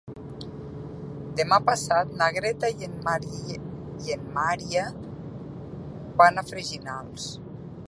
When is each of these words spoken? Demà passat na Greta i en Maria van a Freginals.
Demà 1.41 1.59
passat 1.67 2.15
na 2.21 2.29
Greta 2.37 2.71
i 2.77 2.87
en 2.89 4.25
Maria 4.39 4.87
van 6.23 6.45
a 6.45 6.49
Freginals. 6.51 7.29